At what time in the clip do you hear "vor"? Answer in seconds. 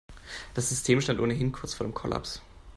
1.75-1.85